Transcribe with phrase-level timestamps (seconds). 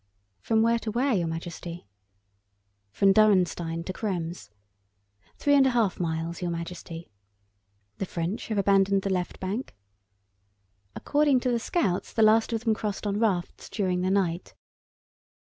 [0.39, 1.85] "From where to where, Your Majesty?"
[2.91, 4.49] "From Dürrenstein to Krems."
[5.37, 7.11] "Three and a half miles, Your Majesty."
[7.99, 9.75] "The French have abandoned the left bank?"
[10.95, 14.55] "According to the scouts the last of them crossed on rafts during the night."